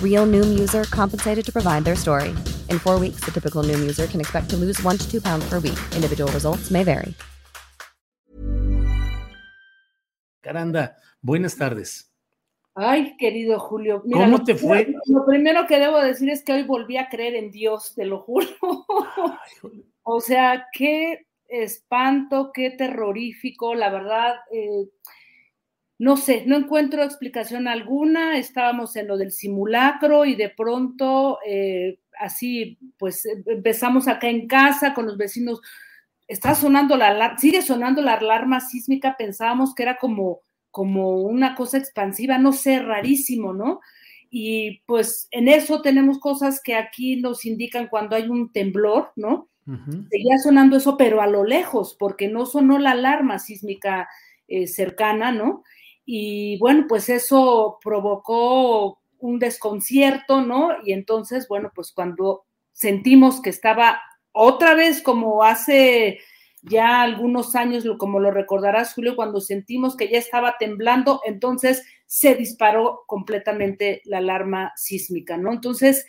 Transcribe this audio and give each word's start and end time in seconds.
Real 0.00 0.24
Noom 0.24 0.56
user 0.56 0.84
compensated 0.84 1.44
to 1.44 1.52
provide 1.52 1.84
their 1.84 1.96
story. 1.96 2.30
In 2.70 2.78
four 2.78 3.00
weeks, 3.00 3.24
the 3.24 3.32
typical 3.32 3.64
Noom 3.64 3.80
user 3.80 4.06
can 4.06 4.20
expect 4.20 4.48
to 4.50 4.56
lose 4.56 4.80
one 4.84 4.96
to 4.98 5.10
two 5.10 5.20
pounds 5.20 5.44
per 5.48 5.58
week. 5.58 5.78
Individual 5.96 6.30
results 6.30 6.70
may 6.70 6.84
vary. 6.84 7.12
Caranda, 10.42 10.96
buenas 11.22 11.56
tardes. 11.56 12.10
Ay, 12.74 13.16
querido 13.16 13.58
Julio. 13.60 14.02
Mira, 14.04 14.24
¿Cómo 14.24 14.44
te 14.44 14.54
fue? 14.56 14.94
Lo 15.06 15.24
primero 15.24 15.66
que 15.66 15.78
debo 15.78 16.00
decir 16.00 16.28
es 16.28 16.42
que 16.42 16.52
hoy 16.52 16.64
volví 16.64 16.96
a 16.96 17.08
creer 17.08 17.34
en 17.36 17.50
Dios, 17.50 17.94
te 17.94 18.04
lo 18.04 18.20
juro. 18.20 18.46
o 20.02 20.20
sea, 20.20 20.66
qué 20.72 21.26
espanto, 21.48 22.50
qué 22.52 22.70
terrorífico, 22.70 23.74
la 23.74 23.90
verdad. 23.90 24.34
Eh, 24.50 24.88
no 25.98 26.16
sé, 26.16 26.44
no 26.46 26.56
encuentro 26.56 27.02
explicación 27.02 27.68
alguna. 27.68 28.38
Estábamos 28.38 28.96
en 28.96 29.08
lo 29.08 29.16
del 29.16 29.32
simulacro 29.32 30.24
y 30.24 30.34
de 30.34 30.50
pronto, 30.50 31.38
eh, 31.46 32.00
así, 32.18 32.78
pues 32.98 33.24
empezamos 33.46 34.08
acá 34.08 34.28
en 34.28 34.46
casa 34.46 34.94
con 34.94 35.06
los 35.06 35.16
vecinos. 35.16 35.60
Está 36.26 36.54
sonando 36.54 36.96
la 36.96 37.08
alarma, 37.08 37.38
sigue 37.38 37.62
sonando 37.62 38.02
la 38.02 38.14
alarma 38.14 38.60
sísmica. 38.60 39.16
Pensábamos 39.16 39.74
que 39.74 39.82
era 39.82 39.96
como 39.96 40.40
como 40.74 41.20
una 41.20 41.54
cosa 41.54 41.78
expansiva, 41.78 42.36
no 42.36 42.52
sé, 42.52 42.80
rarísimo, 42.80 43.52
¿no? 43.54 43.78
Y 44.28 44.80
pues 44.86 45.28
en 45.30 45.46
eso 45.46 45.82
tenemos 45.82 46.18
cosas 46.18 46.60
que 46.60 46.74
aquí 46.74 47.14
nos 47.14 47.46
indican 47.46 47.86
cuando 47.86 48.16
hay 48.16 48.26
un 48.26 48.50
temblor, 48.50 49.12
¿no? 49.14 49.48
Seguía 50.10 50.36
sonando 50.42 50.76
eso, 50.76 50.96
pero 50.96 51.22
a 51.22 51.28
lo 51.28 51.44
lejos, 51.44 51.94
porque 51.96 52.26
no 52.26 52.44
sonó 52.44 52.80
la 52.80 52.90
alarma 52.90 53.38
sísmica 53.38 54.08
eh, 54.48 54.66
cercana, 54.66 55.30
¿no? 55.30 55.62
Y 56.04 56.58
bueno, 56.58 56.86
pues 56.88 57.08
eso 57.08 57.78
provocó 57.82 58.98
un 59.18 59.38
desconcierto, 59.38 60.42
¿no? 60.42 60.70
Y 60.84 60.92
entonces, 60.92 61.48
bueno, 61.48 61.72
pues 61.74 61.92
cuando 61.92 62.44
sentimos 62.72 63.40
que 63.40 63.50
estaba 63.50 64.00
otra 64.32 64.74
vez 64.74 65.00
como 65.00 65.44
hace 65.44 66.20
ya 66.62 67.02
algunos 67.02 67.54
años, 67.54 67.84
como 67.98 68.20
lo 68.20 68.30
recordarás, 68.30 68.94
Julio, 68.94 69.16
cuando 69.16 69.40
sentimos 69.40 69.96
que 69.96 70.08
ya 70.08 70.18
estaba 70.18 70.56
temblando, 70.58 71.20
entonces 71.24 71.84
se 72.06 72.34
disparó 72.34 73.04
completamente 73.06 74.02
la 74.04 74.18
alarma 74.18 74.72
sísmica, 74.76 75.36
¿no? 75.36 75.52
Entonces, 75.52 76.06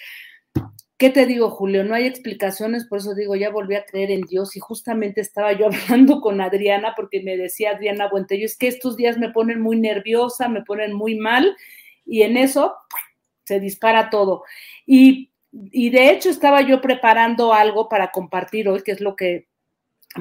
¿qué 0.97 1.09
te 1.09 1.25
digo, 1.25 1.50
Julio? 1.50 1.83
No 1.83 1.95
hay 1.95 2.06
explicaciones, 2.06 2.85
por 2.85 3.00
eso 3.00 3.13
digo, 3.13 3.35
ya 3.35 3.50
volví 3.50 3.75
a 3.75 3.85
creer 3.85 4.11
en 4.11 4.22
Dios 4.22 4.56
y 4.56 4.59
justamente 4.59 5.22
estaba 5.22 5.53
yo 5.53 5.67
hablando 5.89 6.22
con 6.22 6.41
Adriana 6.41 6.94
porque 6.95 7.22
me 7.22 7.38
decía 7.38 7.72
Adriana 7.72 8.09
Buentello, 8.09 8.45
es 8.45 8.57
que 8.57 8.67
estos 8.67 8.97
días 8.97 9.17
me 9.17 9.31
ponen 9.31 9.61
muy 9.61 9.79
nerviosa, 9.79 10.47
me 10.47 10.63
ponen 10.63 10.94
muy 10.94 11.16
mal 11.16 11.55
y 12.05 12.22
en 12.22 12.38
eso 12.38 12.75
se 13.44 13.59
dispara 13.59 14.09
todo. 14.09 14.44
Y, 14.85 15.31
y 15.51 15.89
de 15.89 16.11
hecho 16.11 16.29
estaba 16.29 16.61
yo 16.61 16.81
preparando 16.81 17.53
algo 17.53 17.89
para 17.89 18.11
compartir 18.11 18.69
hoy, 18.69 18.81
que 18.81 18.91
es 18.91 19.01
lo 19.01 19.16
que 19.16 19.47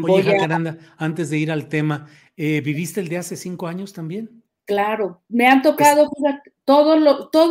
Oye, 0.03 0.25
Jacaranda, 0.25 0.79
antes 0.97 1.31
de 1.31 1.39
ir 1.39 1.53
al 1.53 1.69
tema, 1.69 2.09
eh, 2.37 2.61
¿viviste 2.61 3.01
el 3.01 3.09
de 3.09 3.19
hace 3.19 3.37
cinco 3.37 3.69
años 3.69 3.93
también? 3.93 4.44
Claro, 4.67 5.23
me 5.29 5.47
han 5.47 5.61
tocado 5.61 6.11
todos 6.65 6.99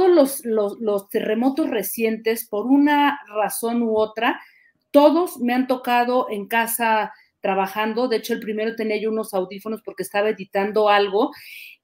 los, 0.09 0.43
los, 0.79 1.09
terremotos 1.09 1.69
recientes, 1.69 2.47
por 2.47 2.65
una 2.65 3.19
razón 3.27 3.83
u 3.83 3.95
otra, 3.97 4.41
todos 4.89 5.39
me 5.39 5.53
han 5.53 5.67
tocado 5.67 6.27
en 6.31 6.47
casa 6.47 7.13
trabajando. 7.39 8.07
De 8.07 8.17
hecho, 8.17 8.33
el 8.33 8.39
primero 8.39 8.75
tenía 8.75 8.99
yo 8.99 9.11
unos 9.11 9.33
audífonos 9.35 9.81
porque 9.83 10.01
estaba 10.01 10.29
editando 10.29 10.89
algo 10.89 11.31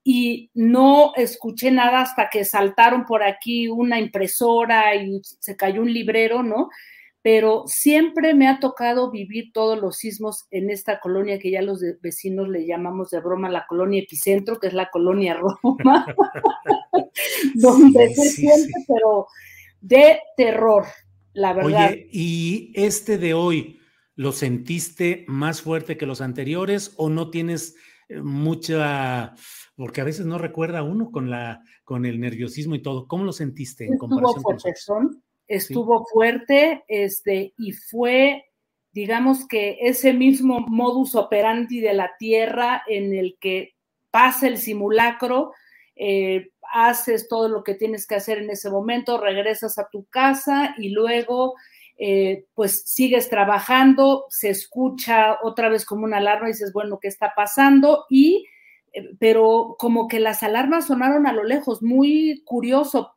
y 0.03 0.49
no 0.55 1.13
escuché 1.15 1.69
nada 1.69 2.01
hasta 2.01 2.29
que 2.29 2.43
saltaron 2.43 3.05
por 3.05 3.21
aquí 3.21 3.67
una 3.67 3.99
impresora 3.99 4.95
y 4.95 5.21
se 5.23 5.55
cayó 5.55 5.81
un 5.81 5.93
librero, 5.93 6.41
¿no? 6.41 6.69
Pero 7.21 7.63
siempre 7.67 8.33
me 8.33 8.47
ha 8.47 8.59
tocado 8.59 9.11
vivir 9.11 9.51
todos 9.53 9.79
los 9.79 9.97
sismos 9.97 10.47
en 10.51 10.69
esta 10.69 10.99
colonia 10.99 11.39
que 11.39 11.51
ya 11.51 11.61
los 11.61 11.81
vecinos 12.01 12.47
le 12.47 12.65
llamamos 12.65 13.09
de 13.09 13.19
broma 13.19 13.49
la 13.49 13.65
colonia 13.67 14.01
epicentro, 14.01 14.59
que 14.59 14.67
es 14.67 14.73
la 14.73 14.89
colonia 14.89 15.33
Roma, 15.63 16.05
donde 17.55 18.13
se 18.13 18.29
siente, 18.29 18.71
pero 18.87 19.27
de 19.81 20.19
terror, 20.37 20.85
la 21.33 21.53
verdad. 21.53 21.91
Oye, 21.91 22.07
¿y 22.11 22.71
este 22.75 23.17
de 23.17 23.33
hoy 23.33 23.79
lo 24.15 24.31
sentiste 24.31 25.25
más 25.27 25.61
fuerte 25.61 25.97
que 25.97 26.05
los 26.05 26.21
anteriores 26.21 26.93
o 26.97 27.09
no 27.09 27.29
tienes 27.29 27.75
eh, 28.09 28.21
mucha 28.21 29.33
porque 29.75 30.01
a 30.01 30.03
veces 30.03 30.25
no 30.25 30.37
recuerda 30.37 30.83
uno 30.83 31.09
con 31.09 31.29
la 31.29 31.63
con 31.85 32.05
el 32.05 32.19
nerviosismo 32.19 32.75
y 32.75 32.81
todo. 32.81 33.07
¿Cómo 33.07 33.23
lo 33.23 33.31
sentiste 33.31 33.85
en 33.85 33.97
comparación 33.97 34.43
con 34.43 35.23
estuvo 35.49 36.05
fuerte, 36.05 36.85
este, 36.87 37.53
y 37.57 37.73
fue, 37.73 38.45
digamos 38.91 39.47
que 39.47 39.79
ese 39.81 40.13
mismo 40.13 40.59
modus 40.67 41.15
operandi 41.15 41.81
de 41.81 41.93
la 41.93 42.11
Tierra 42.19 42.83
en 42.87 43.13
el 43.13 43.37
que 43.41 43.73
pasa 44.11 44.47
el 44.47 44.59
simulacro, 44.59 45.51
eh, 45.95 46.51
haces 46.71 47.27
todo 47.27 47.49
lo 47.49 47.63
que 47.63 47.73
tienes 47.73 48.05
que 48.05 48.15
hacer 48.15 48.37
en 48.37 48.51
ese 48.51 48.69
momento, 48.69 49.19
regresas 49.19 49.79
a 49.79 49.89
tu 49.91 50.05
casa 50.05 50.75
y 50.77 50.89
luego 50.89 51.55
eh, 51.97 52.45
pues 52.53 52.83
sigues 52.85 53.27
trabajando, 53.27 54.25
se 54.29 54.51
escucha 54.51 55.39
otra 55.41 55.67
vez 55.67 55.83
como 55.83 56.05
una 56.05 56.17
alarma 56.17 56.47
y 56.47 56.51
dices, 56.51 56.71
bueno, 56.71 56.99
¿qué 57.01 57.07
está 57.07 57.33
pasando? 57.35 58.05
Y 58.07 58.45
eh, 58.93 59.09
pero 59.19 59.75
como 59.79 60.07
que 60.07 60.19
las 60.19 60.43
alarmas 60.43 60.85
sonaron 60.85 61.25
a 61.25 61.33
lo 61.33 61.43
lejos, 61.43 61.81
muy 61.81 62.43
curioso, 62.45 63.15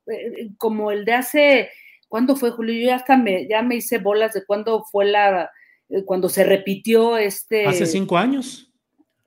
como 0.56 0.91
el 0.91 1.04
de 1.04 1.12
hace 1.12 1.70
¿Cuándo 2.12 2.37
fue, 2.37 2.50
Julio? 2.50 2.75
Yo 2.75 2.89
ya 2.89 2.97
hasta 2.97 3.17
me, 3.17 3.49
ya 3.49 3.62
me 3.62 3.77
hice 3.77 3.97
bolas 3.97 4.34
de 4.34 4.45
cuándo 4.45 4.84
fue 4.84 5.06
la, 5.06 5.50
eh, 5.89 6.05
cuando 6.05 6.28
se 6.28 6.45
repitió 6.45 7.17
este... 7.17 7.65
Hace 7.65 7.87
cinco 7.87 8.19
años. 8.19 8.71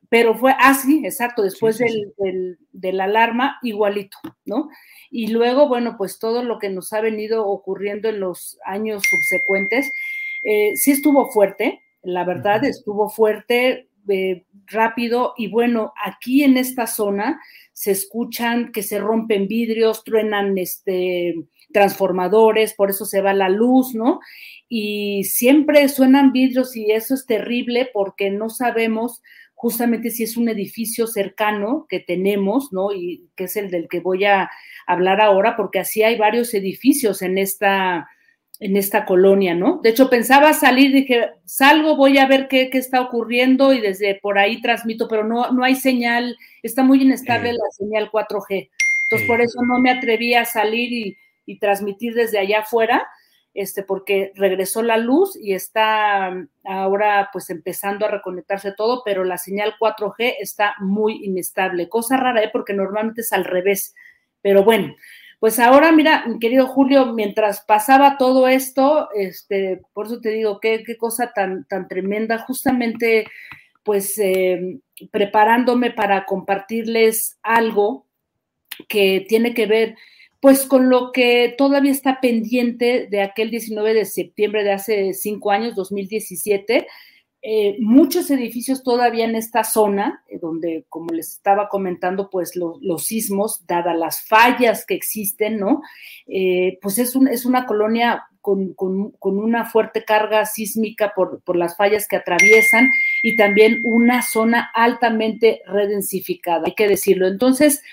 Pero 0.08 0.36
fue, 0.36 0.54
ah, 0.60 0.76
sí, 0.76 1.02
exacto, 1.04 1.42
después 1.42 1.80
del, 1.80 2.60
de 2.72 2.94
la 2.94 3.06
alarma, 3.06 3.58
igualito, 3.64 4.20
¿no? 4.46 4.70
Y 5.10 5.30
luego, 5.30 5.68
bueno, 5.68 5.96
pues 5.98 6.20
todo 6.20 6.44
lo 6.44 6.60
que 6.60 6.70
nos 6.70 6.94
ha 6.94 7.02
venido 7.02 7.48
ocurriendo 7.48 8.08
en 8.08 8.20
los 8.20 8.60
años 8.64 9.02
subsecuentes, 9.10 9.90
eh, 10.44 10.74
sí 10.76 10.92
estuvo 10.92 11.32
fuerte, 11.32 11.82
la 12.04 12.24
verdad, 12.24 12.64
estuvo 12.66 13.10
fuerte, 13.10 13.90
eh, 14.10 14.46
rápido, 14.68 15.34
y 15.38 15.48
bueno, 15.48 15.94
aquí 16.04 16.44
en 16.44 16.58
esta 16.58 16.88
zona 16.88 17.40
se 17.74 17.92
escuchan 17.92 18.72
que 18.72 18.84
se 18.84 19.00
rompen 19.00 19.48
vidrios, 19.48 20.04
truenan 20.04 20.58
este 20.58 21.36
transformadores, 21.74 22.74
por 22.74 22.90
eso 22.90 23.06
se 23.06 23.22
va 23.22 23.34
la 23.34 23.50
luz, 23.50 23.94
¿no? 23.94 24.20
Y 24.70 25.26
siempre 25.26 25.90
suenan 25.90 26.32
vidrios 26.32 26.76
y 26.76 26.92
eso 26.92 27.14
es 27.14 27.26
terrible 27.26 27.90
porque 27.94 28.30
no 28.30 28.50
sabemos 28.50 29.22
justamente 29.54 30.10
si 30.10 30.24
es 30.24 30.38
un 30.38 30.48
edificio 30.48 31.08
cercano 31.08 31.86
que 31.90 32.00
tenemos, 32.00 32.72
¿no? 32.72 32.94
Y 32.94 33.30
que 33.36 33.46
es 33.46 33.56
el 33.58 33.72
del 33.72 33.88
que 33.90 34.00
voy 34.00 34.26
a 34.26 34.50
hablar 34.88 35.20
ahora, 35.22 35.58
porque 35.58 35.80
así 35.80 36.04
hay 36.04 36.18
varios 36.18 36.54
edificios 36.54 37.22
en 37.22 37.38
esta, 37.38 38.08
en 38.60 38.78
esta 38.78 39.06
colonia, 39.06 39.54
¿no? 39.54 39.80
De 39.84 39.90
hecho, 39.90 40.10
pensaba 40.10 40.54
salir, 40.54 40.94
dije, 40.94 41.32
salgo, 41.44 41.98
voy 41.98 42.18
a 42.18 42.28
ver 42.28 42.48
qué, 42.48 42.70
qué 42.70 42.78
está 42.78 43.02
ocurriendo 43.02 43.74
y 43.74 43.82
desde 43.82 44.16
por 44.16 44.38
ahí 44.38 44.62
transmito, 44.62 45.08
pero 45.08 45.24
no, 45.24 45.52
no 45.52 45.64
hay 45.64 45.76
señal, 45.76 46.38
está 46.64 46.84
muy 46.84 47.02
inestable 47.02 47.52
la 47.52 47.70
señal 47.72 48.10
4G. 48.12 48.70
Entonces, 49.04 49.28
por 49.28 49.42
eso 49.42 49.62
no 49.64 49.80
me 49.80 49.92
atreví 49.92 50.34
a 50.34 50.46
salir 50.46 50.92
y, 50.94 51.18
y 51.46 51.60
transmitir 51.60 52.14
desde 52.14 52.40
allá 52.40 52.60
afuera. 52.60 53.08
este, 53.54 53.84
porque 53.84 54.34
regresó 54.36 54.84
la 54.84 54.98
luz 54.98 55.38
y 55.42 55.54
está 55.54 56.34
ahora 56.66 57.30
pues 57.32 57.50
empezando 57.50 58.06
a 58.06 58.12
reconectarse 58.12 58.74
todo, 58.74 59.02
pero 59.06 59.24
la 59.24 59.38
señal 59.38 59.76
4G 59.80 60.36
está 60.40 60.76
muy 60.80 61.24
inestable. 61.24 61.88
Cosa 61.88 62.18
rara, 62.18 62.44
¿eh? 62.44 62.50
porque 62.52 62.74
normalmente 62.74 63.22
es 63.22 63.32
al 63.32 63.46
revés. 63.46 63.96
Pero 64.42 64.64
bueno, 64.64 64.94
pues 65.46 65.60
ahora, 65.60 65.92
mira, 65.92 66.26
mi 66.26 66.40
querido 66.40 66.66
Julio, 66.66 67.14
mientras 67.14 67.62
pasaba 67.62 68.18
todo 68.18 68.48
esto, 68.48 69.10
este, 69.14 69.80
por 69.94 70.08
eso 70.08 70.20
te 70.20 70.30
digo, 70.30 70.60
qué, 70.60 70.82
qué 70.84 70.98
cosa 70.98 71.34
tan, 71.36 71.66
tan 71.66 71.88
tremenda, 71.88 72.40
justamente 72.40 73.28
pues 73.84 74.18
eh, 74.18 74.80
preparándome 75.12 75.92
para 75.92 76.26
compartirles 76.26 77.38
algo 77.44 78.08
que 78.88 79.24
tiene 79.30 79.54
que 79.54 79.68
ver 79.68 79.96
pues 80.40 80.66
con 80.66 80.90
lo 80.90 81.12
que 81.12 81.54
todavía 81.56 81.92
está 81.92 82.20
pendiente 82.22 83.06
de 83.12 83.22
aquel 83.22 83.52
19 83.52 83.94
de 83.94 84.06
septiembre 84.06 84.64
de 84.64 84.72
hace 84.72 85.14
cinco 85.14 85.52
años, 85.52 85.76
2017. 85.76 86.88
Eh, 87.48 87.78
muchos 87.80 88.32
edificios 88.32 88.82
todavía 88.82 89.24
en 89.24 89.36
esta 89.36 89.64
zona, 89.64 90.24
eh, 90.28 90.40
donde, 90.42 90.88
como 90.90 91.14
les 91.14 91.34
estaba 91.34 91.70
comentando, 91.70 92.32
pues 92.32 92.56
los 92.56 93.06
sismos, 93.06 93.68
dadas 93.68 93.96
las 93.96 94.26
fallas 94.26 94.84
que 94.84 94.96
existen, 94.96 95.60
¿no? 95.60 95.84
Eh, 96.26 96.80
pues 96.82 96.98
es, 96.98 97.16
es 97.30 97.46
una 97.46 97.68
colonia 97.68 98.24
con, 98.42 98.74
con, 98.74 99.14
una 99.22 99.66
fuerte 99.66 100.04
carga 100.04 100.44
sísmica 100.48 101.14
por, 101.16 101.44
por, 101.44 101.56
las 101.56 101.78
fallas 101.78 102.08
que 102.08 102.16
atraviesan 102.16 102.90
y 103.22 103.36
también 103.36 103.80
una 103.84 104.24
zona 104.24 104.72
altamente 104.74 105.62
redensificada, 105.68 106.64
hay 106.66 106.74
que 106.74 106.88
decirlo. 106.88 107.28
Entonces, 107.28 107.84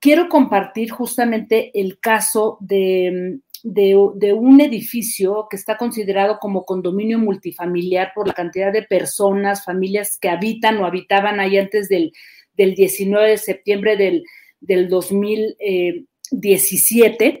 quiero 0.00 0.30
compartir 0.30 0.90
justamente 0.90 1.78
el 1.78 1.98
caso 1.98 2.56
de, 2.60 3.40
un 3.64 4.60
edificio 4.60 5.46
que 5.48 5.56
está 5.56 5.76
considerado 5.76 6.38
como 6.40 6.64
condominio 6.64 7.18
multifamiliar 7.18 8.12
por 8.14 8.26
la 8.26 8.34
cantidad 8.34 8.72
de 8.72 8.82
personas, 8.82 9.64
familias 9.64 10.18
que 10.20 10.28
habitan 10.28 10.78
o 10.78 10.86
habitaban 10.86 11.38
ahí 11.40 11.58
antes 11.58 11.88
del, 11.88 12.12
19 12.56 13.30
de 13.30 13.38
septiembre 13.38 13.96
del, 13.96 14.24
del 14.60 14.88
2017 14.88 17.40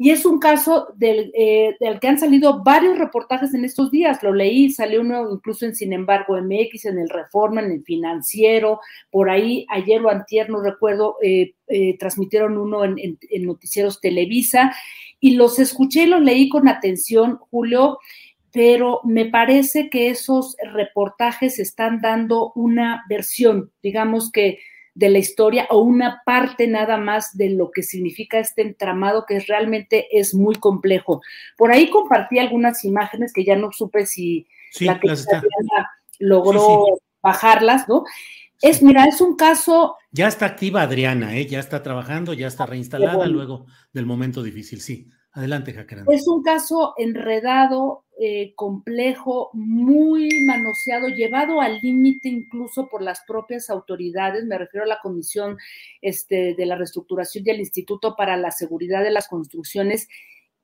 y 0.00 0.10
es 0.10 0.24
un 0.24 0.38
caso 0.38 0.94
eh, 1.00 1.74
del, 1.80 1.98
que 1.98 2.06
han 2.06 2.20
salido 2.20 2.62
varios 2.62 2.96
reportajes 2.96 3.52
en 3.52 3.64
estos 3.64 3.90
días. 3.90 4.22
Lo 4.22 4.32
leí, 4.32 4.70
salió 4.70 5.00
uno 5.00 5.28
incluso 5.32 5.66
en 5.66 5.74
Sin 5.74 5.92
embargo 5.92 6.40
MX, 6.40 6.84
en 6.84 7.00
el 7.00 7.08
Reforma, 7.08 7.62
en 7.62 7.72
el 7.72 7.82
Financiero, 7.82 8.78
por 9.10 9.28
ahí 9.28 9.66
ayer 9.68 10.00
o 10.00 10.08
antier, 10.08 10.50
no 10.50 10.60
recuerdo, 10.60 11.16
eh, 11.20 11.54
eh, 11.66 11.98
transmitieron 11.98 12.58
uno 12.58 12.84
en, 12.84 12.96
en, 12.96 13.44
Noticieros 13.44 14.00
Televisa. 14.00 14.72
Y 15.18 15.34
los 15.34 15.58
escuché 15.58 16.04
y 16.04 16.06
los 16.06 16.22
leí 16.22 16.48
con 16.48 16.68
atención, 16.68 17.38
Julio, 17.50 17.98
pero 18.52 19.00
me 19.02 19.24
parece 19.26 19.90
que 19.90 20.10
esos 20.10 20.54
reportajes 20.74 21.58
están 21.58 22.00
dando 22.00 22.52
una 22.54 23.02
versión, 23.08 23.72
digamos 23.82 24.30
que 24.30 24.60
de 24.98 25.10
la 25.10 25.18
historia 25.18 25.68
o 25.70 25.78
una 25.78 26.22
parte 26.26 26.66
nada 26.66 26.96
más 26.96 27.36
de 27.36 27.50
lo 27.50 27.70
que 27.70 27.84
significa 27.84 28.40
este 28.40 28.62
entramado 28.62 29.26
que 29.26 29.38
realmente 29.38 30.08
es 30.10 30.34
muy 30.34 30.56
complejo. 30.56 31.22
Por 31.56 31.70
ahí 31.70 31.88
compartí 31.88 32.40
algunas 32.40 32.84
imágenes 32.84 33.32
que 33.32 33.44
ya 33.44 33.54
no 33.54 33.70
supe 33.70 34.06
si 34.06 34.48
la 34.80 34.98
que 34.98 35.14
logró 36.18 36.98
bajarlas, 37.22 37.88
¿no? 37.88 38.02
Es, 38.60 38.82
mira, 38.82 39.04
es 39.04 39.20
un 39.20 39.36
caso. 39.36 39.94
Ya 40.10 40.26
está 40.26 40.46
activa 40.46 40.82
Adriana, 40.82 41.36
¿eh? 41.36 41.46
ya 41.46 41.60
está 41.60 41.80
trabajando, 41.80 42.32
ya 42.32 42.48
está 42.48 42.66
reinstalada 42.66 43.24
luego 43.28 43.66
del 43.92 44.04
momento 44.04 44.42
difícil. 44.42 44.80
Sí, 44.80 45.08
adelante, 45.32 45.72
Jacaranda. 45.72 46.12
Es 46.12 46.26
un 46.26 46.42
caso 46.42 46.94
enredado, 46.96 48.04
eh, 48.20 48.52
complejo, 48.56 49.50
muy 49.52 50.28
manoseado, 50.44 51.08
llevado 51.08 51.60
al 51.60 51.78
límite 51.80 52.28
incluso 52.28 52.88
por 52.88 53.02
las 53.02 53.20
propias 53.26 53.70
autoridades, 53.70 54.44
me 54.44 54.58
refiero 54.58 54.84
a 54.84 54.88
la 54.88 55.00
Comisión 55.00 55.56
este, 56.02 56.54
de 56.54 56.66
la 56.66 56.76
Reestructuración 56.76 57.44
y 57.46 57.50
al 57.50 57.60
Instituto 57.60 58.16
para 58.16 58.36
la 58.36 58.50
Seguridad 58.50 59.02
de 59.02 59.10
las 59.10 59.28
Construcciones, 59.28 60.08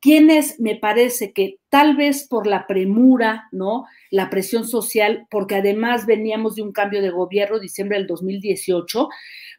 quienes 0.01 0.61
me 0.61 0.77
parece 0.77 1.33
que 1.33 1.61
tal 1.71 1.97
vez 1.97 2.29
por 2.29 2.47
la 2.47 2.67
premura, 2.67 3.49
¿no? 3.53 3.87
La 4.11 4.29
presión 4.29 4.67
social, 4.67 5.27
porque 5.31 5.55
además 5.55 6.05
veníamos 6.05 6.57
de 6.57 6.63
un 6.63 6.73
cambio 6.73 7.01
de 7.01 7.09
gobierno, 7.09 7.59
diciembre 7.59 7.97
del 7.97 8.07
2018, 8.07 9.09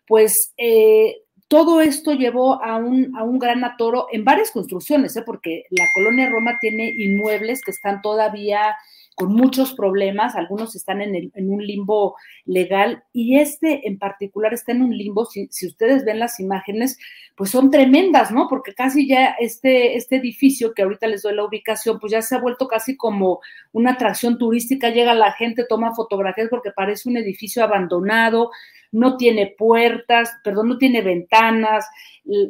pues 0.06 0.54
eh, 0.58 1.16
todo 1.48 1.82
esto 1.82 2.14
llevó 2.14 2.64
a 2.64 2.78
un, 2.78 3.16
a 3.16 3.24
un 3.24 3.40
gran 3.40 3.64
atoro 3.64 4.08
en 4.12 4.24
varias 4.24 4.52
construcciones, 4.52 5.16
¿eh? 5.16 5.24
porque 5.26 5.66
la 5.70 5.86
colonia 5.94 6.30
Roma 6.30 6.58
tiene 6.60 6.90
inmuebles 6.90 7.62
que 7.62 7.72
están 7.72 8.02
todavía 8.02 8.76
con 9.16 9.34
muchos 9.34 9.74
problemas, 9.74 10.36
algunos 10.36 10.76
están 10.76 11.02
en, 11.02 11.32
un 11.36 11.66
limbo 11.66 12.16
legal 12.44 13.04
y 13.14 13.40
este 13.40 13.88
en 13.88 13.98
particular 13.98 14.54
está 14.54 14.74
en 14.74 14.82
un 14.82 14.96
limbo, 14.96 15.26
si, 15.26 15.48
ustedes 15.66 16.04
ven 16.04 16.20
las 16.20 16.40
imágenes, 16.42 16.98
pues 17.38 17.50
son 17.50 17.72
tremendas, 17.72 18.32
¿no? 18.32 18.48
Porque 18.50 18.74
casi 18.74 19.08
ya 19.08 19.28
este, 19.40 19.96
este 19.96 20.18
edificio, 20.18 20.74
que 20.74 20.82
ahorita 20.82 21.08
les 21.08 21.22
doy 21.22 21.34
la 21.34 21.46
ubicación, 21.46 21.98
pues 21.98 22.12
ya 22.12 22.22
se 22.22 22.36
ha 22.36 22.40
vuelto 22.40 22.68
casi 22.68 22.98
como 22.98 23.40
una 23.72 23.92
atracción 23.92 24.38
turística, 24.38 24.90
llega 24.90 25.14
la 25.14 25.32
gente, 25.32 25.66
toma 25.68 25.96
fotografías 25.96 26.50
porque 26.50 26.72
parece 26.72 27.08
un 27.08 27.16
edificio 27.16 27.64
abandonado, 27.64 28.52
no 28.96 29.18
tiene 29.18 29.54
puertas, 29.58 30.32
perdón, 30.44 30.70
no 30.70 30.78
tiene 30.78 31.02
ventanas, 31.02 31.86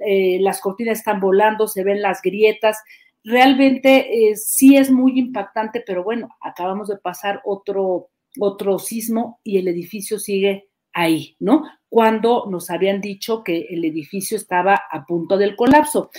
eh, 0.06 0.38
las 0.42 0.62
cortinas 0.62 1.00
están 1.00 1.20
volando, 1.20 1.68
se 1.68 1.84
ven 1.84 2.02
las 2.02 2.22
grietas. 2.22 2.78
Realmente 3.24 4.30
eh, 4.30 4.36
sí 4.36 4.78
es 4.78 4.92
muy 4.92 5.18
impactante, 5.18 5.84
pero 5.86 6.04
bueno, 6.04 6.30
acabamos 6.40 6.88
de 6.88 6.98
pasar 6.98 7.42
otro, 7.46 8.10
otro 8.40 8.78
sismo 8.78 9.40
y 9.44 9.58
el 9.58 9.68
edificio 9.68 10.20
sigue 10.20 10.70
ahí, 10.94 11.36
¿no? 11.40 11.64
Cuando 11.90 12.46
nos 12.50 12.70
habían 12.70 13.02
dicho 13.02 13.44
que 13.44 13.66
el 13.70 13.84
edificio 13.84 14.38
estaba 14.38 14.80
a 14.92 15.04
punto 15.06 15.38
del 15.38 15.56
colapso. 15.56 16.12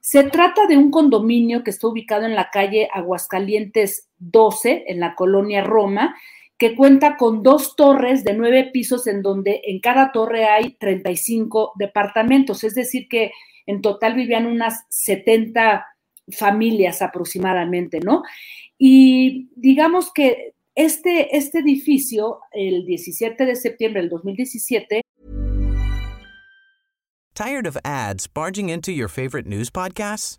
Se 0.00 0.24
trata 0.24 0.66
de 0.66 0.78
un 0.78 0.90
condominio 0.90 1.62
que 1.62 1.70
está 1.70 1.88
ubicado 1.88 2.24
en 2.24 2.34
la 2.34 2.48
calle 2.50 2.88
Aguascalientes 2.92 4.08
12, 4.18 4.84
en 4.88 5.00
la 5.00 5.14
colonia 5.14 5.62
Roma, 5.62 6.16
que 6.58 6.74
cuenta 6.74 7.16
con 7.16 7.42
dos 7.42 7.76
torres 7.76 8.24
de 8.24 8.34
nueve 8.34 8.70
pisos 8.72 9.06
en 9.06 9.22
donde 9.22 9.60
en 9.64 9.80
cada 9.80 10.12
torre 10.12 10.46
hay 10.46 10.76
35 10.78 11.72
departamentos, 11.76 12.64
es 12.64 12.74
decir, 12.74 13.08
que 13.08 13.32
en 13.66 13.82
total 13.82 14.14
vivían 14.14 14.46
unas 14.46 14.84
70 14.88 15.86
familias 16.30 17.02
aproximadamente, 17.02 18.00
¿no? 18.00 18.22
Y 18.78 19.48
digamos 19.54 20.12
que 20.12 20.54
este, 20.74 21.36
este 21.36 21.58
edificio, 21.60 22.40
el 22.52 22.84
17 22.84 23.44
de 23.44 23.56
septiembre 23.56 24.02
del 24.02 24.10
2017... 24.10 25.02
Tired 27.34 27.66
of 27.66 27.76
ads 27.84 28.26
barging 28.26 28.70
into 28.70 28.92
your 28.92 29.08
favorite 29.08 29.46
news 29.46 29.70
podcasts? 29.70 30.38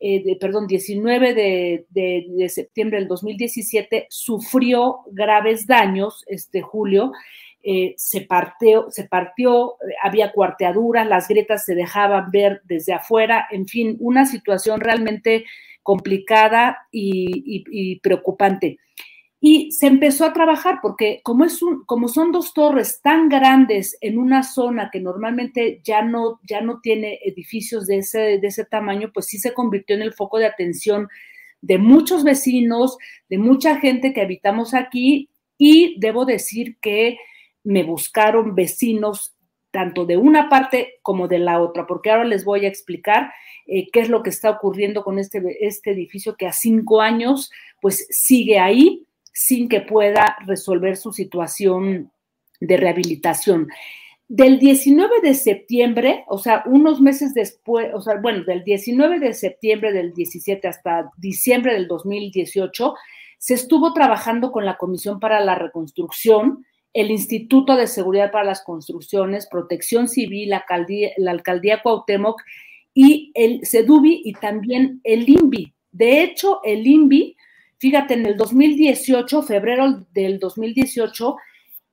Eh, 0.00 0.36
perdón, 0.38 0.66
19 0.66 1.34
de, 1.34 1.86
de, 1.90 2.26
de, 2.28 2.48
septiembre 2.48 2.98
del 2.98 3.08
2017, 3.08 4.06
sufrió 4.10 5.00
graves 5.10 5.66
daños, 5.66 6.24
este 6.28 6.62
Julio, 6.62 7.12
eh, 7.62 7.94
se 7.96 8.20
partió, 8.20 8.90
se 8.90 9.04
partió, 9.04 9.76
había 10.02 10.32
cuarteaduras, 10.32 11.06
las 11.06 11.26
grietas 11.26 11.64
se 11.64 11.74
dejaban 11.74 12.30
ver 12.30 12.62
desde 12.64 12.92
afuera, 12.92 13.48
en 13.50 13.66
fin, 13.66 13.96
una 13.98 14.24
situación 14.24 14.80
realmente 14.80 15.44
complicada 15.82 16.86
y 16.92 17.98
preocupante. 18.00 18.78
Y 19.40 19.70
se 19.70 19.86
empezó 19.86 20.24
a 20.24 20.32
trabajar 20.32 20.80
porque 20.82 21.20
como, 21.22 21.44
es 21.44 21.62
un, 21.62 21.84
como 21.84 22.08
son 22.08 22.32
dos 22.32 22.52
torres 22.52 23.00
tan 23.02 23.28
grandes 23.28 23.96
en 24.00 24.18
una 24.18 24.42
zona 24.42 24.90
que 24.92 25.00
normalmente 25.00 25.80
ya 25.84 26.02
no, 26.02 26.40
ya 26.42 26.60
no 26.60 26.80
tiene 26.80 27.20
edificios 27.24 27.86
de 27.86 27.98
ese, 27.98 28.18
de 28.38 28.46
ese 28.48 28.64
tamaño, 28.64 29.10
pues 29.14 29.26
sí 29.26 29.38
se 29.38 29.54
convirtió 29.54 29.94
en 29.94 30.02
el 30.02 30.12
foco 30.12 30.38
de 30.38 30.46
atención 30.46 31.08
de 31.60 31.78
muchos 31.78 32.24
vecinos, 32.24 32.98
de 33.28 33.38
mucha 33.38 33.76
gente 33.76 34.12
que 34.12 34.22
habitamos 34.22 34.74
aquí 34.74 35.30
y 35.56 35.96
debo 36.00 36.24
decir 36.24 36.76
que 36.80 37.18
me 37.62 37.82
buscaron 37.84 38.54
vecinos 38.54 39.34
tanto 39.70 40.06
de 40.06 40.16
una 40.16 40.48
parte 40.48 40.94
como 41.02 41.28
de 41.28 41.38
la 41.38 41.60
otra, 41.60 41.86
porque 41.86 42.10
ahora 42.10 42.24
les 42.24 42.44
voy 42.44 42.64
a 42.64 42.68
explicar 42.68 43.30
eh, 43.66 43.88
qué 43.92 44.00
es 44.00 44.08
lo 44.08 44.22
que 44.22 44.30
está 44.30 44.50
ocurriendo 44.50 45.04
con 45.04 45.18
este, 45.18 45.42
este 45.60 45.90
edificio 45.90 46.36
que 46.36 46.46
a 46.46 46.52
cinco 46.52 47.00
años 47.00 47.50
pues 47.80 48.06
sigue 48.10 48.58
ahí 48.58 49.06
sin 49.38 49.68
que 49.68 49.80
pueda 49.80 50.36
resolver 50.48 50.96
su 50.96 51.12
situación 51.12 52.10
de 52.58 52.76
rehabilitación. 52.76 53.68
Del 54.26 54.58
19 54.58 55.20
de 55.22 55.34
septiembre, 55.34 56.24
o 56.26 56.38
sea, 56.38 56.64
unos 56.66 57.00
meses 57.00 57.34
después, 57.34 57.88
o 57.94 58.00
sea, 58.00 58.16
bueno, 58.16 58.42
del 58.42 58.64
19 58.64 59.20
de 59.20 59.32
septiembre 59.32 59.92
del 59.92 60.12
17 60.12 60.66
hasta 60.66 61.12
diciembre 61.16 61.72
del 61.74 61.86
2018, 61.86 62.94
se 63.38 63.54
estuvo 63.54 63.92
trabajando 63.92 64.50
con 64.50 64.64
la 64.64 64.76
Comisión 64.76 65.20
para 65.20 65.38
la 65.38 65.54
Reconstrucción, 65.54 66.66
el 66.92 67.12
Instituto 67.12 67.76
de 67.76 67.86
Seguridad 67.86 68.32
para 68.32 68.44
las 68.44 68.64
Construcciones, 68.64 69.46
Protección 69.48 70.08
Civil, 70.08 70.50
la 70.50 70.56
Alcaldía, 70.56 71.10
la 71.16 71.30
Alcaldía 71.30 71.80
Cuauhtémoc 71.80 72.42
y 72.92 73.30
el 73.34 73.64
CEDUBI 73.64 74.22
y 74.24 74.32
también 74.32 75.00
el 75.04 75.28
INVI. 75.28 75.72
De 75.92 76.24
hecho, 76.24 76.58
el 76.64 76.84
INVI 76.84 77.36
Fíjate, 77.78 78.14
en 78.14 78.26
el 78.26 78.36
2018, 78.36 79.42
febrero 79.42 80.06
del 80.12 80.38
2018, 80.38 81.36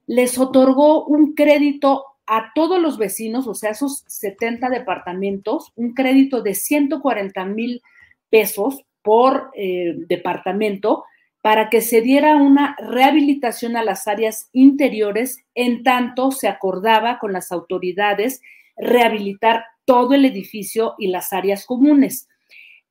les 0.08 0.38
otorgó 0.38 1.06
un 1.06 1.34
crédito 1.34 2.06
a 2.28 2.52
todos 2.56 2.82
los 2.82 2.98
vecinos, 2.98 3.48
o 3.48 3.54
sea, 3.54 3.72
esos 3.72 4.04
70 4.08 4.70
departamentos, 4.70 5.72
un 5.76 5.94
crédito 5.94 6.42
de 6.42 6.56
140 6.56 7.46
mil 7.46 7.82
pesos 8.30 8.84
por 9.04 9.52
eh, 9.56 9.94
departamento 10.08 11.06
para 11.42 11.70
que 11.70 11.82
se 11.82 12.02
diera 12.02 12.36
una 12.38 12.76
rehabilitación 12.80 13.78
a 13.78 13.84
las 13.84 14.08
áreas 14.08 14.50
interiores, 14.52 15.46
en 15.54 15.84
tanto 15.84 16.32
se 16.32 16.48
acordaba 16.48 17.20
con 17.20 17.34
las 17.34 17.52
autoridades 17.52 18.42
rehabilitar 18.76 19.64
todo 19.86 20.16
el 20.16 20.26
edificio 20.26 20.96
y 20.98 21.10
las 21.10 21.34
áreas 21.34 21.68
comunes. 21.68 22.28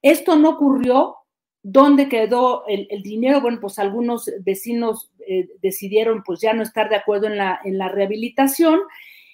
Esto 0.03 0.37
no 0.37 0.51
ocurrió 0.51 1.17
¿Dónde 1.67 2.11
quedó 2.11 2.65
el, 2.69 3.03
dinero? 3.03 3.41
Bueno, 3.41 3.59
pues 3.59 3.79
algunos 3.79 4.31
vecinos 4.41 5.11
eh, 5.27 5.49
decidieron 5.63 6.23
pues 6.23 6.41
ya 6.41 6.53
no 6.53 6.63
estar 6.63 6.91
de 6.91 6.97
acuerdo 6.97 7.27
en 7.27 7.39
la, 7.39 7.59
en 7.65 7.79
la 7.79 7.89
rehabilitación 7.89 8.81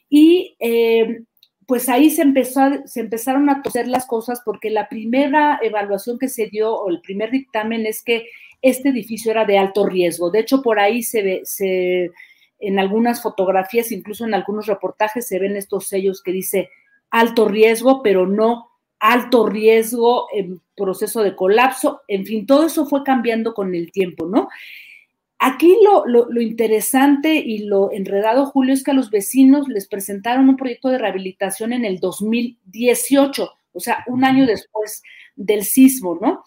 y 0.08 0.56
eh, 0.60 1.22
pues 1.66 1.88
ahí 1.88 2.08
se, 2.08 2.22
empezó 2.22 2.60
se 2.84 3.00
empezaron 3.00 3.50
a 3.50 3.62
toser 3.62 3.88
las 3.88 4.06
cosas 4.06 4.42
porque 4.44 4.70
la 4.70 4.88
primera 4.88 5.58
evaluación 5.60 6.20
que 6.20 6.28
se 6.28 6.46
dio 6.46 6.72
o 6.72 6.88
el 6.88 7.00
primer 7.00 7.32
dictamen 7.32 7.84
es 7.84 8.00
que 8.00 8.26
este 8.62 8.90
edificio 8.90 9.32
era 9.32 9.44
de 9.44 9.58
alto 9.58 9.84
riesgo. 9.84 10.30
De 10.30 10.38
hecho, 10.38 10.62
por 10.62 10.78
ahí 10.78 11.02
se 11.02 11.22
ve, 11.22 11.40
se, 11.42 12.12
en 12.60 12.78
algunas 12.78 13.22
fotografías, 13.22 13.90
incluso 13.90 14.24
en 14.24 14.34
algunos 14.34 14.66
reportajes, 14.66 15.26
se 15.26 15.40
ven 15.40 15.56
estos 15.56 15.88
sellos 15.88 16.22
que 16.22 16.30
dice 16.30 16.68
alto 17.10 17.48
riesgo, 17.48 18.02
pero 18.04 18.24
no 18.28 18.69
alto 19.00 19.46
riesgo, 19.46 20.26
en 20.32 20.60
proceso 20.76 21.22
de 21.22 21.34
colapso, 21.34 22.02
en 22.06 22.26
fin, 22.26 22.46
todo 22.46 22.66
eso 22.66 22.86
fue 22.86 23.02
cambiando 23.02 23.54
con 23.54 23.74
el 23.74 23.90
tiempo, 23.90 24.26
¿no? 24.26 24.48
Aquí 25.38 25.74
lo, 25.82 26.04
lo, 26.06 26.40
interesante 26.42 27.34
y 27.34 27.64
lo 27.64 27.90
enredado, 27.92 28.44
Julio, 28.44 28.74
es 28.74 28.84
que 28.84 28.90
a 28.90 28.94
los 28.94 29.10
vecinos 29.10 29.68
les 29.68 29.88
presentaron 29.88 30.50
un 30.50 30.56
proyecto 30.56 30.90
de 30.90 30.98
rehabilitación 30.98 31.72
en 31.72 31.86
el 31.86 31.98
2018, 31.98 33.50
o 33.72 33.80
sea, 33.80 34.04
un 34.06 34.22
año 34.24 34.44
después 34.44 35.02
del 35.34 35.64
sismo, 35.64 36.18
¿no? 36.20 36.44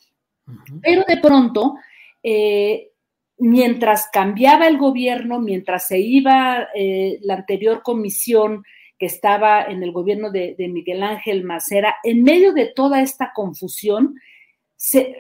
Pero 0.84 1.04
de 1.08 1.18
pronto, 1.18 1.74
eh, 2.22 2.92
mientras 3.40 4.10
cambiaba 4.12 4.68
el 4.68 4.78
gobierno, 4.78 5.40
mientras 5.40 5.88
se 5.88 6.00
iba 6.00 6.68
eh, 6.76 7.18
la 7.24 7.36
anterior 7.36 7.82
comisión 7.82 8.64
que 9.04 9.08
estaba 9.08 9.66
en 9.66 9.84
el 9.84 9.92
gobierno 9.92 10.32
de, 10.32 10.56
Miguel 10.72 11.04
Ángel 11.04 11.44
Macera, 11.44 11.98
en 12.06 12.24
medio 12.24 12.54
de 12.54 12.68
toda 12.68 13.02
esta 13.02 13.34
confusión, 13.36 14.16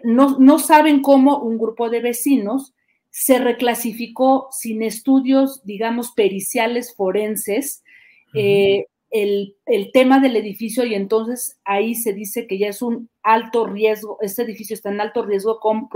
no, 0.05 0.57
saben 0.57 1.01
cómo 1.01 1.39
un 1.39 1.57
grupo 1.57 1.89
de 1.89 1.99
vecinos 1.99 2.73
se 3.09 3.39
reclasificó 3.39 4.47
sin 4.51 4.83
estudios, 4.83 5.65
digamos, 5.65 6.13
periciales 6.13 6.95
forenses, 6.95 7.83
eh, 8.33 8.85
el, 9.11 9.53
tema 9.91 10.21
del 10.21 10.37
edificio 10.37 10.85
y 10.85 10.95
entonces 10.95 11.59
ahí 11.65 11.93
se 11.93 12.13
dice 12.13 12.47
que 12.47 12.57
ya 12.57 12.69
es 12.69 12.81
un 12.81 13.09
alto 13.21 13.65
riesgo, 13.65 14.17
este 14.21 14.43
edificio 14.43 14.75
está 14.75 14.91
en 14.91 15.01
alto 15.01 15.25
riesgo 15.25 15.59
con 15.59 15.89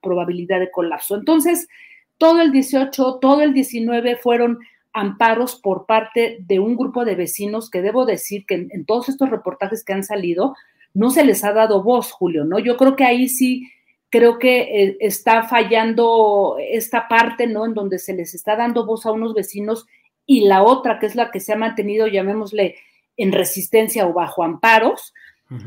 probabilidad 0.00 0.60
de 0.60 0.70
colapso. 0.70 1.14
Entonces, 1.14 1.68
todo 2.16 2.40
el 2.40 2.52
18, 2.52 3.18
todo 3.20 3.42
el 3.42 3.52
19 3.52 4.16
fueron 4.16 4.60
amparos 4.94 5.56
por 5.56 5.86
parte 5.86 6.38
de 6.40 6.60
un 6.60 6.76
grupo 6.76 7.04
de 7.04 7.16
vecinos 7.16 7.68
que 7.68 7.82
debo 7.82 8.06
decir 8.06 8.46
que 8.46 8.68
en, 8.70 8.86
todos 8.86 9.08
estos 9.08 9.28
reportajes 9.28 9.84
que 9.84 9.92
han 9.92 10.04
salido 10.04 10.54
no 10.94 11.10
se 11.10 11.24
les 11.24 11.42
ha 11.44 11.52
dado 11.52 11.82
voz, 11.82 12.12
Julio, 12.12 12.44
¿no? 12.44 12.60
Yo 12.60 12.76
creo 12.76 12.94
que 12.94 13.04
ahí 13.04 13.28
sí 13.28 13.68
creo 14.08 14.38
que 14.38 14.60
eh, 14.60 14.96
está 15.00 15.42
fallando 15.42 16.56
esta 16.60 17.08
parte, 17.08 17.48
¿no? 17.48 17.66
En 17.66 17.74
donde 17.74 17.98
se 17.98 18.14
les 18.14 18.34
está 18.34 18.54
dando 18.54 18.86
voz 18.86 19.04
a 19.04 19.10
unos 19.10 19.34
vecinos 19.34 19.86
y 20.24 20.46
la 20.46 20.62
otra, 20.62 21.00
que 21.00 21.06
es 21.06 21.16
la 21.16 21.32
que 21.32 21.40
se 21.40 21.52
ha 21.52 21.56
mantenido, 21.56 22.06
llamémosle, 22.06 22.76
en 23.16 23.32
resistencia 23.32 24.06
o 24.06 24.12
bajo 24.12 24.42
amparos, 24.42 25.12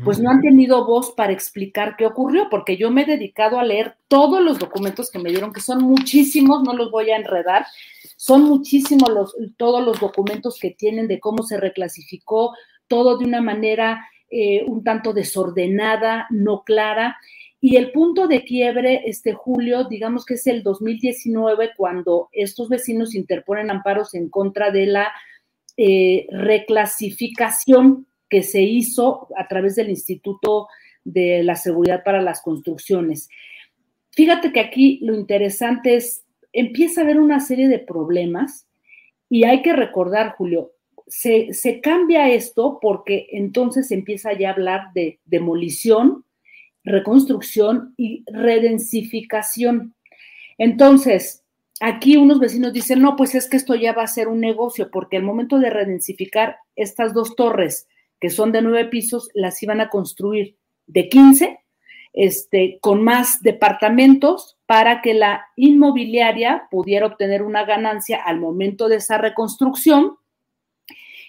pues 0.04 0.18
no 0.18 0.30
han 0.30 0.42
tenido 0.42 0.84
voz 0.84 1.12
para 1.12 1.32
explicar 1.32 1.96
qué 1.96 2.04
ocurrió, 2.04 2.48
porque 2.50 2.76
yo 2.76 2.90
me 2.90 3.02
he 3.02 3.06
dedicado 3.06 3.58
a 3.58 3.64
leer 3.64 3.96
todos 4.08 4.42
los 4.42 4.58
documentos 4.58 5.10
que 5.10 5.18
me 5.18 5.30
dieron, 5.30 5.52
que 5.52 5.60
son 5.60 5.82
muchísimos, 5.82 6.62
no 6.62 6.74
los 6.74 6.90
voy 6.90 7.10
a 7.10 7.16
enredar, 7.16 7.64
son 8.20 8.42
muchísimos 8.42 9.08
los, 9.10 9.36
todos 9.56 9.84
los 9.86 10.00
documentos 10.00 10.58
que 10.58 10.72
tienen 10.72 11.06
de 11.06 11.20
cómo 11.20 11.44
se 11.44 11.56
reclasificó, 11.56 12.52
todo 12.88 13.16
de 13.16 13.24
una 13.24 13.40
manera 13.40 14.04
eh, 14.28 14.64
un 14.66 14.82
tanto 14.82 15.12
desordenada, 15.12 16.26
no 16.30 16.64
clara. 16.64 17.16
Y 17.60 17.76
el 17.76 17.92
punto 17.92 18.26
de 18.26 18.42
quiebre, 18.42 19.02
este 19.06 19.34
julio, 19.34 19.84
digamos 19.84 20.26
que 20.26 20.34
es 20.34 20.48
el 20.48 20.64
2019, 20.64 21.70
cuando 21.76 22.28
estos 22.32 22.68
vecinos 22.68 23.14
interponen 23.14 23.70
amparos 23.70 24.12
en 24.16 24.28
contra 24.28 24.72
de 24.72 24.86
la 24.86 25.12
eh, 25.76 26.26
reclasificación 26.32 28.08
que 28.28 28.42
se 28.42 28.62
hizo 28.62 29.28
a 29.36 29.46
través 29.46 29.76
del 29.76 29.90
Instituto 29.90 30.66
de 31.04 31.44
la 31.44 31.54
Seguridad 31.54 32.02
para 32.02 32.20
las 32.20 32.42
Construcciones. 32.42 33.28
Fíjate 34.10 34.52
que 34.52 34.58
aquí 34.58 34.98
lo 35.02 35.14
interesante 35.14 35.94
es, 35.94 36.24
empieza 36.60 37.00
a 37.00 37.04
haber 37.04 37.20
una 37.20 37.40
serie 37.40 37.68
de 37.68 37.78
problemas 37.78 38.66
y 39.28 39.44
hay 39.44 39.62
que 39.62 39.72
recordar, 39.72 40.34
Julio, 40.36 40.72
se, 41.06 41.80
cambia 41.82 42.30
esto 42.30 42.78
porque 42.80 43.28
entonces 43.32 43.90
empieza 43.90 44.32
ya 44.32 44.50
a 44.50 44.52
hablar 44.52 44.92
de 44.94 45.20
demolición, 45.24 46.24
reconstrucción 46.84 47.94
y 47.96 48.24
redensificación. 48.26 49.94
Entonces, 50.58 51.44
aquí 51.80 52.16
unos 52.16 52.40
vecinos 52.40 52.72
dicen, 52.72 53.00
no, 53.00 53.16
pues 53.16 53.34
es 53.34 53.48
que 53.48 53.56
esto 53.56 53.74
ya 53.74 53.92
va 53.92 54.02
a 54.02 54.08
ser 54.08 54.28
un 54.28 54.40
negocio, 54.40 54.90
porque 54.90 55.16
al 55.16 55.22
momento 55.22 55.58
de 55.58 55.70
redensificar 55.70 56.56
estas 56.76 57.14
dos 57.14 57.36
torres 57.36 57.88
que 58.20 58.30
son 58.30 58.50
de 58.50 58.62
nueve 58.62 58.86
pisos, 58.86 59.30
las 59.34 59.62
iban 59.62 59.80
a 59.80 59.90
construir 59.90 60.56
de 60.86 61.08
15, 61.08 61.60
este, 62.20 62.80
con 62.80 63.04
más 63.04 63.42
departamentos 63.42 64.58
para 64.66 65.02
que 65.02 65.14
la 65.14 65.46
inmobiliaria 65.54 66.66
pudiera 66.68 67.06
obtener 67.06 67.42
una 67.42 67.64
ganancia 67.64 68.20
al 68.20 68.40
momento 68.40 68.88
de 68.88 68.96
esa 68.96 69.18
reconstrucción 69.18 70.16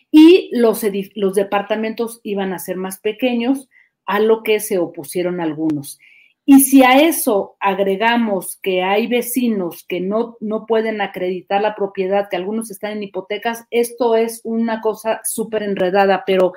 y 0.10 0.50
los, 0.52 0.84
los 1.14 1.36
departamentos 1.36 2.22
iban 2.24 2.54
a 2.54 2.60
ser 2.60 2.78
más 2.78 2.98
pequeños, 2.98 3.70
a 4.08 4.20
lo 4.20 4.42
que 4.42 4.60
se 4.60 4.80
opusieron 4.80 5.40
algunos. 5.42 6.00
Y 6.44 6.62
si 6.62 6.82
a 6.82 7.00
eso 7.00 7.56
agregamos 7.60 8.58
que 8.58 8.82
hay 8.82 9.06
vecinos 9.06 9.86
que 9.88 10.02
no, 10.02 10.38
no 10.40 10.66
pueden 10.66 11.02
acreditar 11.02 11.62
la 11.62 11.76
propiedad, 11.76 12.30
que 12.32 12.36
algunos 12.36 12.72
están 12.72 12.94
en 12.94 13.04
hipotecas, 13.04 13.68
esto 13.70 14.16
es 14.16 14.42
una 14.44 14.82
cosa 14.82 15.22
súper 15.24 15.62
enredada, 15.62 16.24
pero 16.26 16.54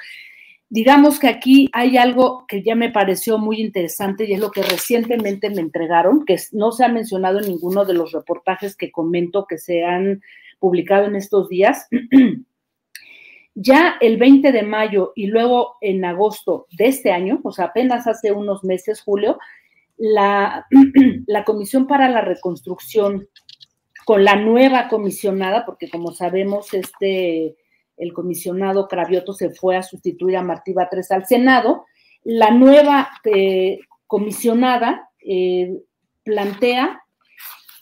digamos 0.73 1.19
que 1.19 1.29
aquí 1.29 1.69
hay 1.75 1.99
algo 1.99 2.47
que 2.49 2.63
ya 2.63 2.75
me 2.75 2.91
pareció 2.91 3.37
muy 3.37 3.61
interesante 3.61 4.25
y 4.25 4.33
es 4.33 4.41
lo 4.41 4.51
que 4.51 4.63
recientemente 4.63 5.51
me 5.51 5.61
entregaron, 5.61 6.25
que 6.25 6.39
no 6.53 6.73
se 6.73 6.83
ha 6.83 6.89
mencionado 6.89 7.41
en 7.41 7.49
ninguno 7.49 7.85
de 7.85 7.93
los 7.93 8.13
reportajes 8.13 8.75
que 8.75 8.91
comento 8.91 9.45
que 9.47 9.59
se 9.59 9.85
han 9.85 10.23
publicado 10.59 11.05
en 11.05 11.17
estos 11.17 11.49
días. 11.49 11.89
Ya 13.55 13.97
el 14.01 14.17
20 14.17 14.51
de 14.51 14.63
mayo 14.63 15.13
y 15.15 15.27
luego 15.27 15.77
en 15.83 16.07
agosto 16.07 16.69
de 16.71 16.87
este 16.87 17.13
año, 17.13 17.39
o 17.45 17.53
sea, 17.53 17.67
apenas 17.67 18.07
hace 18.07 18.33
unos 18.33 18.65
meses, 18.65 19.03
Julio, 19.03 19.39
la, 19.99 20.67
la 21.27 21.45
Comisión 21.45 21.87
para 21.87 22.09
la 22.09 22.23
Reconstrucción 22.23 23.29
con 24.07 24.25
la 24.25 24.37
nueva 24.37 24.89
comisionada, 24.89 25.67
porque 25.67 25.91
como 25.91 26.13
sabemos, 26.13 26.73
este, 26.73 27.57
el 27.97 28.13
comisionado 28.13 28.89
Cravioto 28.89 29.33
se 29.33 29.51
fue 29.51 29.77
a 29.77 29.83
sustituir 29.83 30.37
a 30.37 30.43
Martí 30.43 30.73
Batres 30.73 31.11
al 31.11 31.27
Senado. 31.27 31.85
La 32.25 32.51
nueva 32.51 33.11
eh, 33.25 33.81
comisionada 34.07 35.11
eh, 35.21 35.79
plantea, 36.25 37.03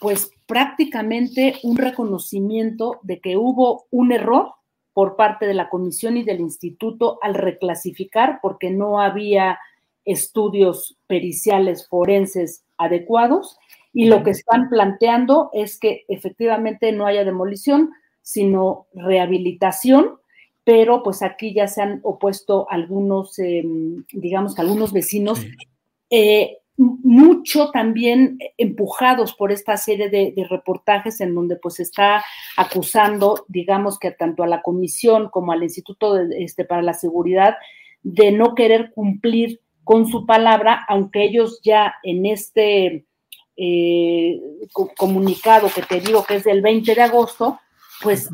pues 0.01 0.31
prácticamente 0.47 1.57
un 1.63 1.77
reconocimiento 1.77 2.99
de 3.03 3.21
que 3.21 3.37
hubo 3.37 3.87
un 3.91 4.13
error 4.13 4.53
por 4.93 5.17
parte 5.17 5.47
de 5.47 5.55
la 5.55 5.69
comisión 5.69 6.17
y 6.17 6.25
del 6.25 6.41
instituto 6.41 7.19
al 7.23 7.35
reclasificar 7.35 8.41
porque 8.43 8.71
no 8.71 9.01
había 9.01 9.59
estudios 10.05 10.99
periciales 11.07 11.87
forenses 11.89 12.65
adecuados 12.77 13.59
y 13.93 14.07
lo 14.07 14.23
que 14.23 14.31
están 14.31 14.69
planteando 14.69 15.51
es 15.53 15.79
que 15.79 16.05
efectivamente 16.09 16.93
no 16.93 17.07
haya 17.07 17.25
demolición, 17.25 17.91
sino 18.23 18.87
rehabilitación, 18.95 20.21
pero 20.65 21.03
pues 21.03 21.23
aquí 21.23 21.53
ya 21.55 21.67
se 21.67 21.83
han 21.83 22.01
opuesto 22.03 22.67
algunos, 22.71 23.39
em, 23.39 24.05
digamos, 24.13 24.59
algunos 24.59 24.93
vecinos, 24.93 25.45
eh, 26.11 26.59
mucho 26.77 27.71
también 27.71 28.39
empujados 28.57 29.35
por 29.35 29.53
esta 29.53 29.77
serie 29.77 30.09
de, 30.09 30.33
reportajes 30.49 31.21
en 31.21 31.35
donde 31.35 31.57
pues 31.57 31.79
está 31.79 32.25
acusando, 32.57 33.45
digamos 33.49 33.99
que 33.99 34.13
tanto 34.13 34.43
a 34.43 34.47
la 34.47 34.63
comisión 34.63 35.29
como 35.29 35.53
al 35.53 35.63
Instituto 35.63 36.17
este, 36.19 36.65
para 36.65 36.81
la 36.81 36.95
Seguridad 36.95 37.57
de 38.03 38.33
no 38.33 38.55
querer 38.55 38.93
cumplir 38.95 39.61
con 39.85 40.07
su 40.07 40.25
palabra, 40.25 40.85
aunque 40.89 41.25
ellos 41.25 41.61
ya 41.63 41.97
en 42.03 42.25
este 42.25 43.05
eh, 43.57 44.41
comunicado 44.97 45.69
que 45.75 45.83
te 45.83 46.01
digo 46.01 46.25
que 46.25 46.37
es 46.37 46.45
del 46.45 46.63
20 46.63 46.95
de 46.95 47.03
agosto, 47.03 47.59
pues, 48.03 48.31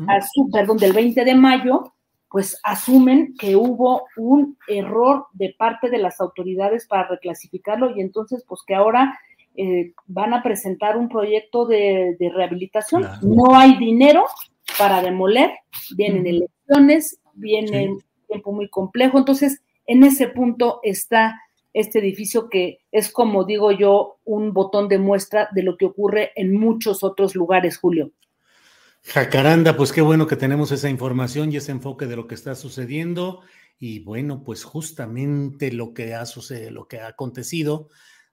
perdón, 0.51 0.77
del 0.77 0.93
20 0.93 1.23
de 1.23 1.35
mayo, 1.35 1.93
pues 2.29 2.59
asumen 2.63 3.35
que 3.39 3.55
hubo 3.55 4.05
un 4.17 4.57
error 4.67 5.27
de 5.33 5.55
parte 5.57 5.89
de 5.89 5.97
las 5.97 6.19
autoridades 6.19 6.85
para 6.87 7.07
reclasificarlo 7.07 7.95
y 7.95 8.01
entonces 8.01 8.43
pues 8.47 8.61
que 8.65 8.75
ahora 8.75 9.17
eh, 9.55 9.93
van 10.07 10.33
a 10.33 10.43
presentar 10.43 10.97
un 10.97 11.09
proyecto 11.09 11.65
de, 11.65 12.15
rehabilitación. 12.19 13.07
No 13.21 13.55
hay 13.55 13.77
dinero 13.77 14.25
para 14.77 15.01
demoler, 15.01 15.51
vienen 15.95 16.27
elecciones, 16.27 17.19
viene 17.33 17.91
un 17.91 18.03
tiempo 18.27 18.51
muy 18.51 18.69
complejo, 18.69 19.17
entonces 19.17 19.61
en 19.85 20.03
ese 20.03 20.27
punto 20.27 20.79
está 20.83 21.41
este 21.73 21.99
edificio 21.99 22.49
que 22.49 22.79
es 22.91 23.11
como 23.11 23.45
digo 23.45 23.71
yo 23.71 24.17
un 24.25 24.51
botón 24.51 24.89
de 24.89 24.97
muestra 24.97 25.47
de 25.53 25.63
lo 25.63 25.77
que 25.77 25.85
ocurre 25.85 26.31
en 26.35 26.53
muchos 26.53 27.03
otros 27.03 27.35
lugares, 27.35 27.77
Julio. 27.77 28.11
Jacaranda, 29.09 29.77
pues 29.77 29.93
qué 29.93 30.01
bueno 30.01 30.27
que 30.27 30.35
tenemos 30.35 30.73
esa 30.73 30.89
información 30.89 31.49
y 31.49 31.55
ese 31.55 31.71
enfoque 31.71 32.07
de 32.07 32.17
lo 32.17 32.27
que 32.27 32.35
está 32.35 32.55
sucediendo. 32.55 33.41
Y 33.79 33.99
bueno, 33.99 34.43
pues 34.43 34.65
justamente 34.65 35.71
lo 35.71 35.93
que 35.93 36.13
ha 36.13 36.25
sucedido, 36.25 36.71
lo 36.71 36.87
que 36.89 36.99
ha 36.99 37.07
acontecido 37.07 37.87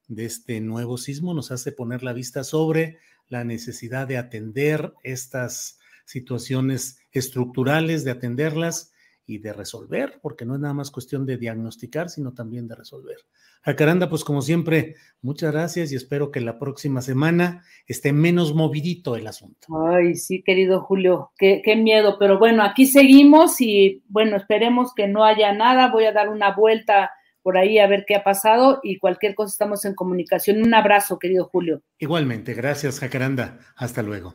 de 0.09 0.25
este 0.25 0.61
nuevo 0.61 0.99
sismo 0.99 1.33
nos 1.33 1.53
hace 1.53 1.71
poner 1.71 2.03
la 2.03 2.13
vista 2.13 2.43
sobre 2.43 2.99
la 3.29 3.45
necesidad 3.45 4.09
de 4.09 4.19
atender 4.19 4.93
estas 5.05 5.79
situaciones 6.07 6.99
estructurales, 7.13 8.03
de 8.03 8.11
atenderlas 8.11 8.94
y 9.27 9.39
de 9.39 9.53
resolver, 9.53 10.19
porque 10.23 10.45
no 10.45 10.55
es 10.55 10.61
nada 10.61 10.75
más 10.75 10.91
cuestión 10.91 11.25
de 11.27 11.37
diagnosticar, 11.37 12.11
sino 12.11 12.33
también 12.33 12.69
de 12.69 12.75
resolver. 12.75 13.17
Jacaranda, 13.63 14.11
pues 14.11 14.25
como 14.25 14.43
siempre, 14.43 14.97
muchas 15.23 15.53
gracias 15.53 15.93
y 15.93 15.97
espero 15.97 16.31
que 16.31 16.41
la 16.41 16.59
próxima 16.59 17.01
semana 17.01 17.65
esté 17.87 18.13
menos 18.13 18.55
movidito 18.55 19.17
el 19.17 19.27
asunto. 19.27 19.69
Ay, 19.89 20.17
sí, 20.17 20.43
querido 20.43 20.83
Julio, 20.83 21.33
qué, 21.39 21.63
qué, 21.65 21.77
miedo, 21.77 22.17
pero 22.19 22.39
bueno, 22.39 22.63
aquí 22.63 22.87
seguimos 22.87 23.61
y 23.61 24.03
bueno, 24.09 24.37
esperemos 24.37 24.93
que 24.95 25.09
no 25.09 25.25
haya 25.25 25.53
nada. 25.53 25.91
Voy 25.91 26.05
a 26.05 26.13
dar 26.13 26.29
una 26.29 26.55
vuelta 26.55 27.11
por 27.45 27.59
ahí 27.59 27.79
a 27.79 27.87
ver 27.87 28.05
qué 28.07 28.17
ha 28.17 28.25
pasado 28.25 28.81
y 28.83 28.99
cualquier 28.99 29.35
cosa 29.35 29.53
estamos 29.53 29.85
en 29.85 29.95
comunicación. 29.95 30.63
Un 30.63 30.75
abrazo, 30.75 31.19
querido 31.19 31.45
Julio. 31.45 31.83
Igualmente, 31.99 32.55
gracias, 32.55 33.01
Jacaranda. 33.01 33.59
Hasta 33.77 34.03
luego. 34.03 34.35